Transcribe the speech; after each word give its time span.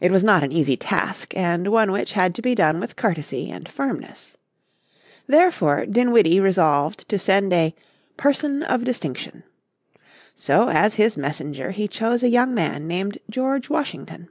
It 0.00 0.12
was 0.12 0.22
not 0.22 0.44
an 0.44 0.52
easy 0.52 0.76
task, 0.76 1.36
and 1.36 1.66
one 1.72 1.90
which 1.90 2.12
had 2.12 2.32
to 2.36 2.42
be 2.42 2.54
done 2.54 2.78
with 2.78 2.94
courtesy 2.94 3.50
and 3.50 3.68
firmness. 3.68 4.36
Therefore 5.26 5.84
Dinwiddie 5.84 6.38
resolved 6.38 7.08
to 7.08 7.18
send 7.18 7.52
a 7.52 7.74
"person 8.16 8.62
of 8.62 8.84
distinction." 8.84 9.42
So 10.36 10.68
as 10.68 10.94
his 10.94 11.16
messenger 11.16 11.72
he 11.72 11.88
chose 11.88 12.22
a 12.22 12.28
young 12.28 12.54
man 12.54 12.86
named 12.86 13.18
George 13.28 13.68
Washington. 13.68 14.28